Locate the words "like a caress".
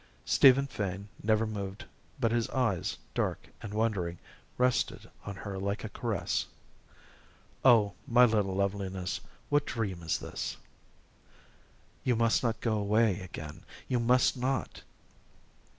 5.59-6.47